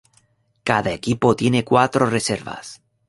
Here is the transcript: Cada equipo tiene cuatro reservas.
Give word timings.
Cada 0.63 0.91
equipo 0.91 1.35
tiene 1.35 1.63
cuatro 1.63 2.07
reservas. 2.07 2.81